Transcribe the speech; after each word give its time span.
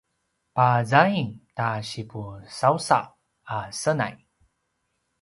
pazaing 0.55 1.31
ta 1.57 1.67
sipusausaw 1.89 3.07
a 3.55 3.57
senay 3.79 4.15